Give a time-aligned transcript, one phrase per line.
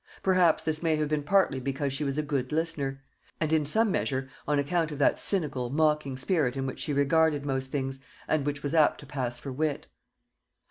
[0.23, 3.03] Perhaps this may have been partly because she was a good listener;
[3.39, 7.45] and, in some measure, on account of that cynical, mocking spirit in which she regarded
[7.45, 9.85] most things, and which was apt to pass for wit.